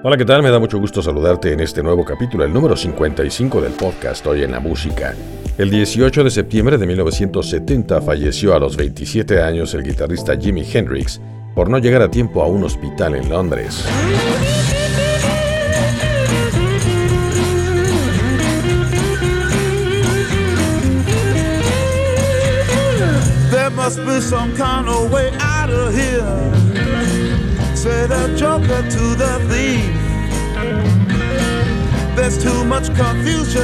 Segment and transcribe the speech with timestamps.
[0.00, 0.44] Hola, ¿qué tal?
[0.44, 4.44] Me da mucho gusto saludarte en este nuevo capítulo, el número 55 del podcast Hoy
[4.44, 5.16] en la Música.
[5.58, 11.20] El 18 de septiembre de 1970 falleció a los 27 años el guitarrista Jimi Hendrix
[11.52, 13.84] por no llegar a tiempo a un hospital en Londres.
[27.78, 29.94] Say the joker to the thief.
[32.16, 33.62] There's too much confusion.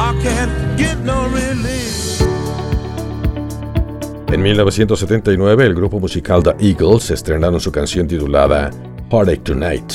[0.00, 2.22] I can't get no relief.
[4.32, 8.70] En 1979, el grupo musical The Eagles estrenaron su canción titulada
[9.10, 9.92] Heartache Tonight.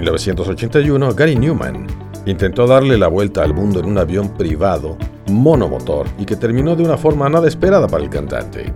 [0.00, 1.86] 1981, Gary Newman
[2.24, 4.96] intentó darle la vuelta al mundo en un avión privado,
[5.28, 8.72] monomotor, y que terminó de una forma nada esperada para el cantante.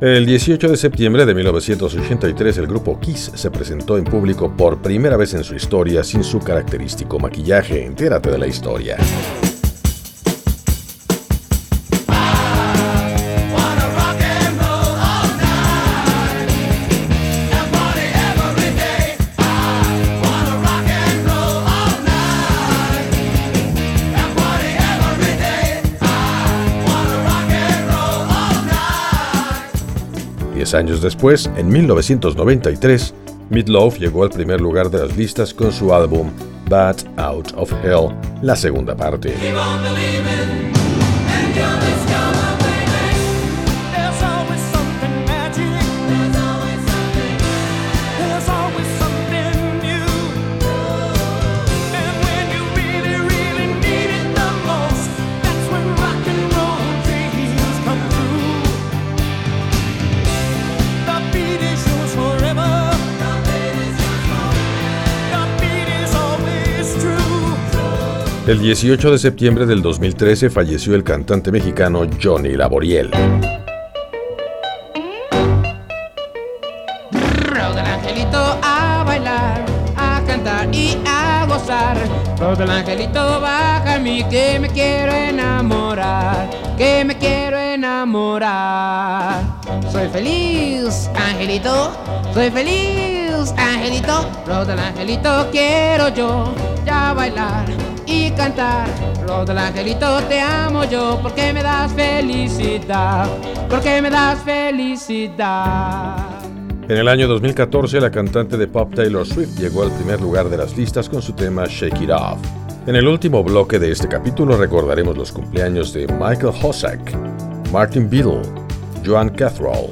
[0.00, 5.16] El 18 de septiembre de 1983, el grupo Kiss se presentó en público por primera
[5.16, 7.84] vez en su historia sin su característico maquillaje.
[7.84, 8.96] Entérate de la historia.
[30.68, 33.14] Diez años después, en 1993,
[33.48, 36.30] Meatloaf llegó al primer lugar de las listas con su álbum
[36.68, 39.32] Bad Out of Hell, la segunda parte.
[68.48, 73.10] El 18 de septiembre del 2013 falleció el cantante mexicano Johnny Laboriel.
[82.40, 86.48] Los del angelito baja a mí que me quiero enamorar,
[86.78, 89.57] que me quiero enamorar.
[89.90, 91.90] Soy feliz, angelito,
[92.34, 94.28] soy feliz, angelito.
[94.46, 96.54] Los del angelito quiero yo
[96.84, 97.66] ya bailar
[98.06, 98.86] y cantar.
[99.26, 103.28] Los del angelito te amo yo porque me das felicidad,
[103.68, 106.16] porque me das felicidad.
[106.88, 110.58] En el año 2014, la cantante de pop Taylor Swift llegó al primer lugar de
[110.58, 112.38] las listas con su tema Shake It Off.
[112.86, 117.14] En el último bloque de este capítulo recordaremos los cumpleaños de Michael Hossack,
[117.70, 118.40] Martin Beadle,
[119.08, 119.88] Joan Cathrall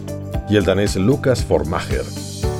[0.50, 2.04] y el danés Lucas Formager.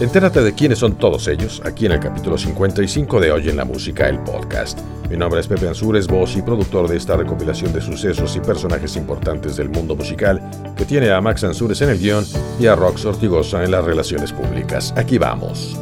[0.01, 3.67] Entérate de quiénes son todos ellos aquí en el capítulo 55 de Hoy en la
[3.67, 4.79] Música, el podcast.
[5.11, 8.97] Mi nombre es Pepe Ansures, voz y productor de esta recopilación de sucesos y personajes
[8.97, 10.41] importantes del mundo musical
[10.77, 12.25] que tiene a Max Ansures en el guion
[12.59, 14.95] y a Rox Ortigosa en las relaciones públicas.
[14.97, 15.79] Aquí vamos.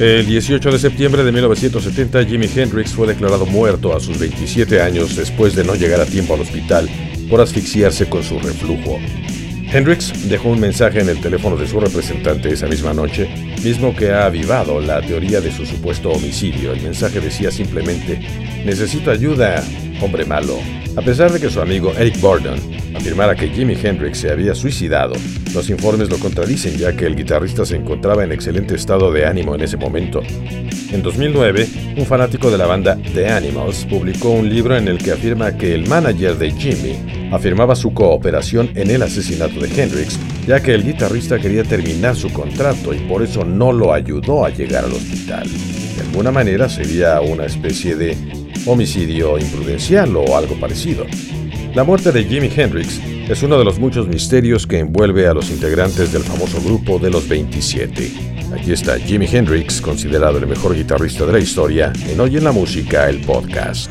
[0.00, 5.16] El 18 de septiembre de 1970, Jimi Hendrix fue declarado muerto a sus 27 años
[5.16, 6.88] después de no llegar a tiempo al hospital
[7.28, 8.98] por asfixiarse con su reflujo.
[9.70, 13.28] Hendrix dejó un mensaje en el teléfono de su representante esa misma noche,
[13.62, 16.72] mismo que ha avivado la teoría de su supuesto homicidio.
[16.72, 18.18] El mensaje decía simplemente,
[18.64, 19.62] necesito ayuda,
[20.00, 20.58] hombre malo.
[20.96, 22.58] A pesar de que su amigo Eric Burdon
[22.96, 25.12] afirmara que Jimi Hendrix se había suicidado,
[25.52, 29.54] los informes lo contradicen ya que el guitarrista se encontraba en excelente estado de ánimo
[29.54, 30.22] en ese momento.
[30.90, 35.12] En 2009, un fanático de la banda The Animals publicó un libro en el que
[35.12, 40.60] afirma que el manager de Jimmy afirmaba su cooperación en el asesinato de Hendrix, ya
[40.60, 44.84] que el guitarrista quería terminar su contrato y por eso no lo ayudó a llegar
[44.84, 45.48] al hospital.
[45.96, 48.16] De alguna manera sería una especie de
[48.66, 51.06] homicidio imprudencial o algo parecido.
[51.74, 55.50] La muerte de Jimi Hendrix es uno de los muchos misterios que envuelve a los
[55.50, 58.10] integrantes del famoso grupo de los 27.
[58.52, 62.52] Aquí está Jimi Hendrix, considerado el mejor guitarrista de la historia, en Hoy en la
[62.52, 63.90] Música, el podcast.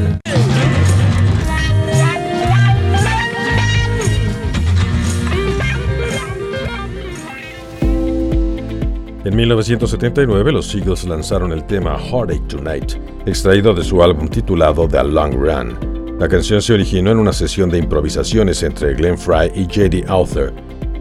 [9.23, 12.93] En 1979, los Eagles lanzaron el tema Heartache Tonight,
[13.27, 16.17] extraído de su álbum titulado The Long Run.
[16.17, 20.05] La canción se originó en una sesión de improvisaciones entre Glenn Fry y J.D.
[20.07, 20.51] Arthur,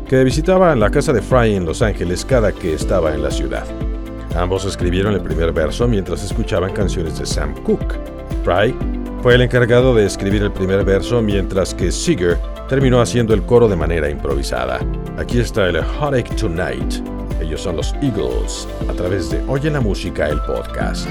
[0.07, 3.65] que visitaba la casa de Fry en Los Ángeles cada que estaba en la ciudad.
[4.37, 7.95] Ambos escribieron el primer verso mientras escuchaban canciones de Sam Cooke.
[8.45, 8.75] Fry
[9.23, 12.37] fue el encargado de escribir el primer verso mientras que Seeger
[12.69, 14.79] terminó haciendo el coro de manera improvisada.
[15.17, 17.20] Aquí está el Heartache Tonight.
[17.51, 21.09] Ellos son los Eagles, a través de Oye la Música, el podcast.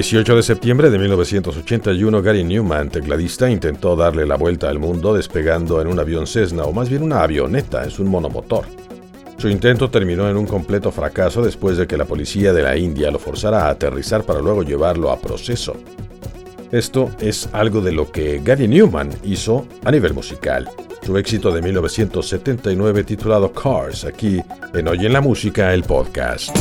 [0.00, 5.78] 18 de septiembre de 1981, Gary Newman, tecladista, intentó darle la vuelta al mundo despegando
[5.82, 8.64] en un avión Cessna, o más bien una avioneta, es un monomotor.
[9.36, 13.10] Su intento terminó en un completo fracaso después de que la policía de la India
[13.10, 15.76] lo forzara a aterrizar para luego llevarlo a proceso.
[16.72, 20.66] Esto es algo de lo que Gary Newman hizo a nivel musical.
[21.02, 24.40] Su éxito de 1979 titulado Cars, aquí
[24.72, 26.56] en Hoy en la Música, el podcast.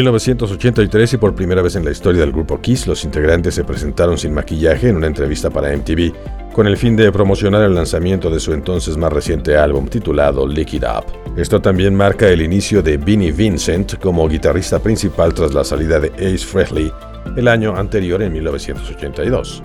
[0.00, 4.16] 1983 y por primera vez en la historia del grupo Kiss, los integrantes se presentaron
[4.16, 6.14] sin maquillaje en una entrevista para MTV,
[6.54, 10.72] con el fin de promocionar el lanzamiento de su entonces más reciente álbum titulado Lick
[10.72, 11.04] It Up.
[11.36, 16.08] Esto también marca el inicio de Vinnie Vincent como guitarrista principal tras la salida de
[16.14, 16.90] Ace Frehley
[17.36, 19.62] el año anterior en 1982.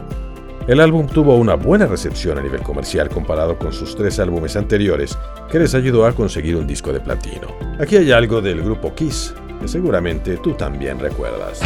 [0.68, 5.18] El álbum tuvo una buena recepción a nivel comercial comparado con sus tres álbumes anteriores,
[5.50, 7.48] que les ayudó a conseguir un disco de platino.
[7.80, 11.62] Aquí hay algo del grupo Kiss, que seguramente tú también recuerdas.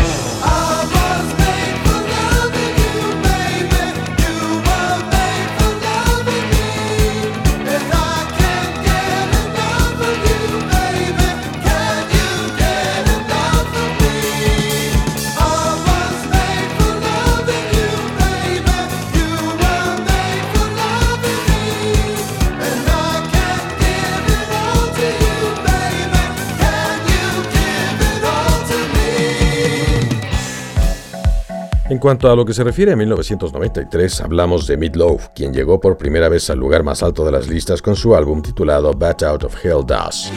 [31.99, 35.97] En cuanto a lo que se refiere a 1993, hablamos de Meatloaf, quien llegó por
[35.97, 39.44] primera vez al lugar más alto de las listas con su álbum titulado Bat Out
[39.44, 40.31] of Hell Does.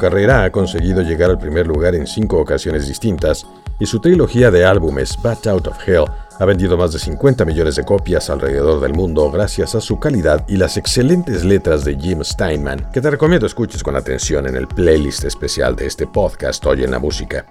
[0.00, 3.46] Carrera ha conseguido llegar al primer lugar en cinco ocasiones distintas
[3.78, 6.06] y su trilogía de álbumes Bat Out of Hell
[6.38, 10.44] ha vendido más de 50 millones de copias alrededor del mundo gracias a su calidad
[10.48, 14.66] y las excelentes letras de Jim Steinman, que te recomiendo escuches con atención en el
[14.66, 17.44] playlist especial de este podcast Hoy en la Música.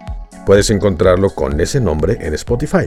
[0.44, 2.86] Puedes encontrarlo con ese nombre en Spotify.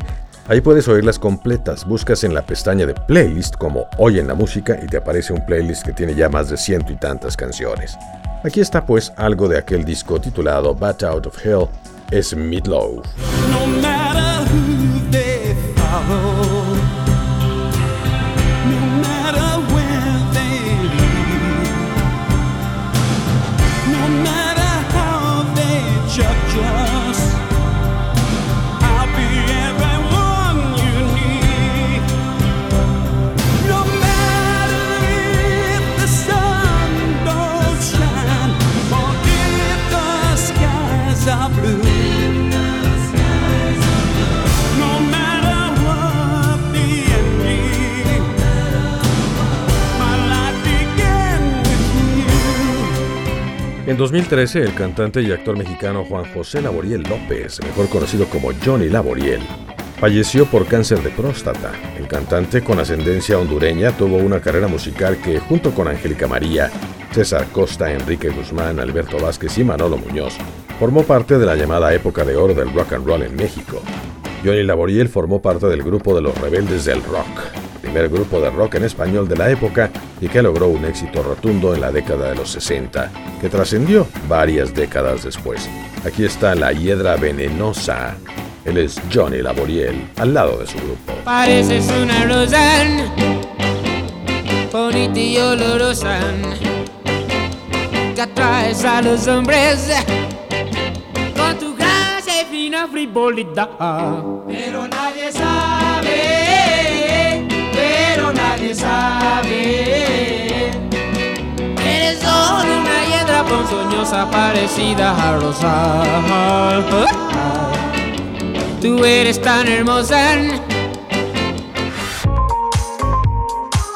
[0.48, 1.86] Ahí puedes oírlas completas.
[1.86, 5.46] Buscas en la pestaña de playlist como Oye en la música y te aparece un
[5.46, 7.96] playlist que tiene ya más de ciento y tantas canciones.
[8.44, 11.68] Aquí está pues algo de aquel disco titulado Bat Out of Hell,
[12.10, 13.06] es Meatloaf.
[54.02, 59.40] 2013, el cantante y actor mexicano Juan José Laboriel López, mejor conocido como Johnny Laboriel,
[60.00, 61.70] falleció por cáncer de próstata.
[61.96, 66.68] El cantante con ascendencia hondureña tuvo una carrera musical que, junto con Angélica María,
[67.12, 70.34] César Costa, Enrique Guzmán, Alberto Vázquez y Manolo Muñoz,
[70.80, 73.80] formó parte de la llamada época de oro del rock and roll en México.
[74.44, 77.61] Johnny Laboriel formó parte del grupo de los Rebeldes del Rock,
[77.92, 81.74] primer grupo de rock en español de la época y que logró un éxito rotundo
[81.74, 85.68] en la década de los 60, que trascendió varias décadas después.
[86.06, 88.16] Aquí está la hiedra venenosa.
[88.64, 91.12] Él es Johnny Laboriel, al lado de su grupo.
[91.22, 92.86] Pareces una rosa
[94.72, 96.18] bonita y olorosa
[98.14, 99.92] que atraes a los hombres
[101.36, 103.68] con tu gracia y fina frivolidad.
[104.48, 106.41] Pero nadie sabe,
[108.70, 110.22] nadie.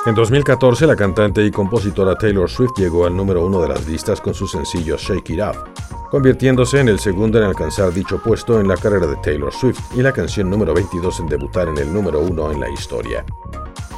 [0.06, 4.20] En 2014, la cantante y compositora Taylor Swift llegó al número uno de las listas
[4.20, 8.68] con su sencillo Shake It Up, convirtiéndose en el segundo en alcanzar dicho puesto en
[8.68, 12.20] la carrera de Taylor Swift y la canción número 22 en debutar en el número
[12.20, 13.24] uno en la historia.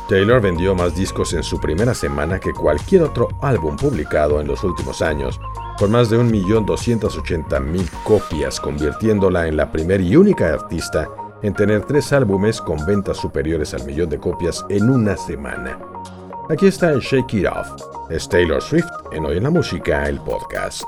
[0.08, 4.64] Taylor vendió más discos en su primera semana que cualquier otro álbum publicado en los
[4.64, 5.38] últimos años,
[5.78, 11.10] con más de 1.280.000 copias, convirtiéndola en la primera y única artista
[11.42, 15.78] en tener tres álbumes con ventas superiores al millón de copias en una semana.
[16.48, 17.68] Aquí está Shake It Off.
[18.08, 20.84] Es Taylor Swift en Hoy en la Música, el podcast.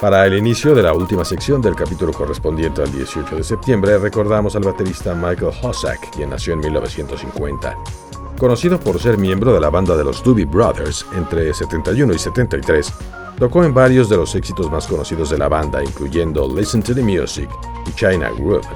[0.00, 4.54] Para el inicio de la última sección del capítulo correspondiente al 18 de septiembre, recordamos
[4.54, 7.76] al baterista Michael Hossack, quien nació en 1950.
[8.38, 12.92] Conocido por ser miembro de la banda de los Doobie Brothers entre 71 y 73,
[13.36, 17.02] tocó en varios de los éxitos más conocidos de la banda, incluyendo Listen to the
[17.02, 17.50] Music
[17.84, 18.66] y China Groove.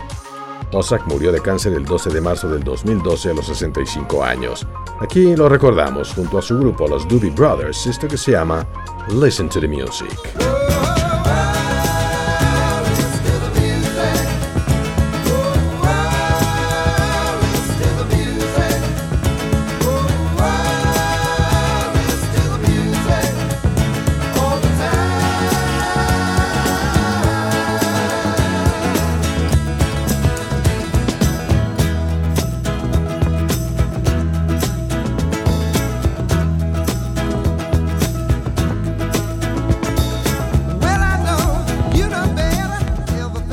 [0.72, 4.66] Hossack murió de cáncer el 12 de marzo del 2012 a los 65 años.
[4.98, 8.66] Aquí lo recordamos junto a su grupo los Doobie Brothers, esto que se llama
[9.10, 10.71] Listen to the Music.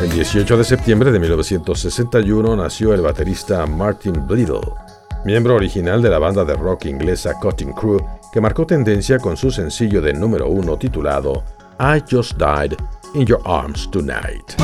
[0.01, 4.61] El 18 de septiembre de 1961 nació el baterista Martin Bledel,
[5.25, 7.99] miembro original de la banda de rock inglesa Cutting Crew,
[8.31, 11.43] que marcó tendencia con su sencillo de número uno titulado
[11.81, 12.77] I Just Died
[13.13, 14.55] in Your Arms Tonight.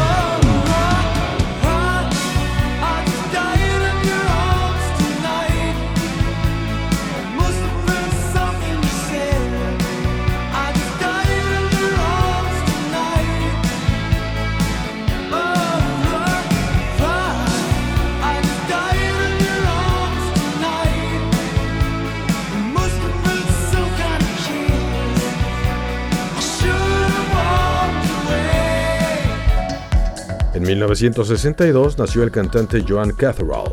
[30.75, 33.71] 1962 nació el cantante Joan Catherall,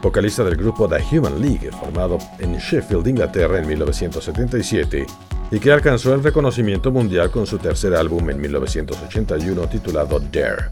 [0.00, 5.04] vocalista del grupo The Human League, formado en Sheffield, Inglaterra en 1977,
[5.50, 10.70] y que alcanzó el reconocimiento mundial con su tercer álbum en 1981 titulado Dare.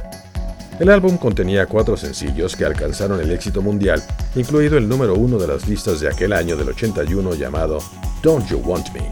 [0.78, 4.00] El álbum contenía cuatro sencillos que alcanzaron el éxito mundial,
[4.36, 7.78] incluido el número uno de las listas de aquel año del 81 llamado
[8.22, 9.10] Don't You Want Me.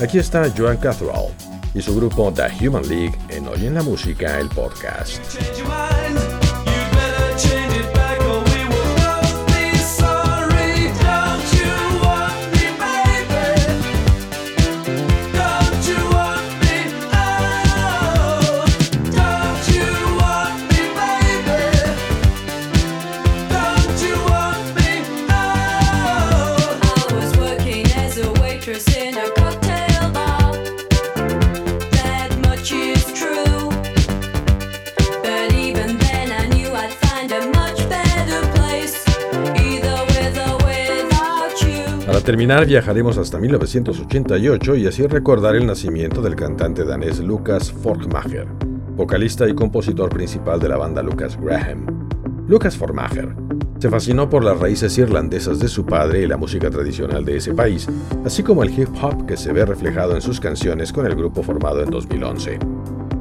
[0.00, 1.32] Aquí está Joan Catherall
[1.76, 5.20] y su grupo The Human League en Hoy en la Música, el podcast.
[42.26, 48.48] Terminar, viajaremos hasta 1988 y así recordar el nacimiento del cantante danés Lucas Forkmacher,
[48.96, 51.86] vocalista y compositor principal de la banda Lucas Graham.
[52.48, 53.32] Lucas Forkmacher
[53.78, 57.54] se fascinó por las raíces irlandesas de su padre y la música tradicional de ese
[57.54, 57.86] país,
[58.24, 61.44] así como el hip hop que se ve reflejado en sus canciones con el grupo
[61.44, 62.58] formado en 2011.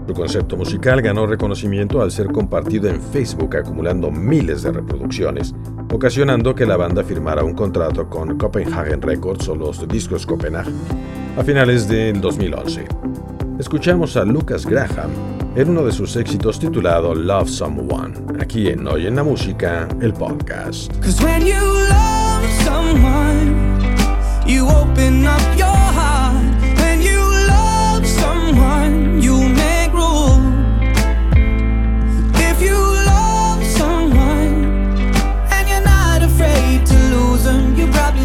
[0.07, 5.55] Su concepto musical ganó reconocimiento al ser compartido en Facebook acumulando miles de reproducciones,
[5.91, 10.71] ocasionando que la banda firmara un contrato con Copenhagen Records o los Discos Copenhague
[11.37, 12.85] a finales del 2011.
[13.57, 15.09] Escuchamos a Lucas Graham
[15.55, 20.13] en uno de sus éxitos titulado Love Someone, aquí en Hoy en la Música, el
[20.13, 20.91] podcast.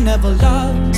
[0.01, 0.90] Never loved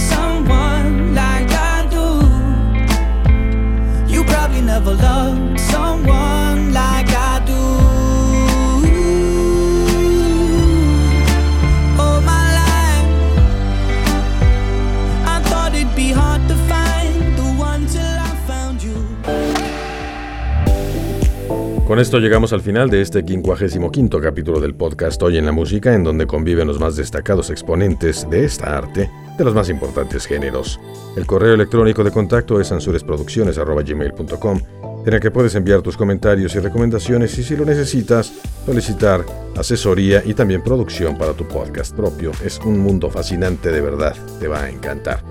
[21.93, 25.93] Con esto llegamos al final de este 55 capítulo del podcast Hoy en la Música,
[25.93, 30.81] en donde conviven los más destacados exponentes de esta arte de los más importantes géneros.
[31.19, 34.61] El correo electrónico de contacto es ansuresproducciones.gmail.com
[35.05, 38.33] en el que puedes enviar tus comentarios y recomendaciones y si lo necesitas,
[38.65, 42.33] solicitar asesoría y también producción para tu podcast propio.
[42.43, 45.23] Es un mundo fascinante de verdad, te va a encantar.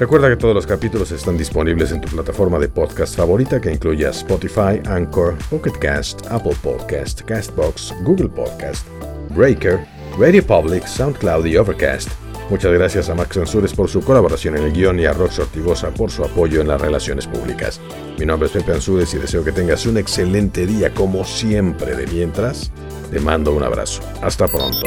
[0.00, 4.06] Recuerda que todos los capítulos están disponibles en tu plataforma de podcast favorita que incluye
[4.06, 8.86] a Spotify, Anchor, Pocket Cast, Apple Podcast, Castbox, Google Podcast,
[9.36, 9.86] Breaker,
[10.18, 12.08] Radio Public, SoundCloud y Overcast.
[12.48, 15.90] Muchas gracias a Max Ansures por su colaboración en el guion y a Rox Ortigosa
[15.90, 17.78] por su apoyo en las relaciones públicas.
[18.18, 21.94] Mi nombre es Pepe Ansures y deseo que tengas un excelente día como siempre.
[21.94, 22.72] De mientras,
[23.10, 24.00] te mando un abrazo.
[24.22, 24.86] Hasta pronto.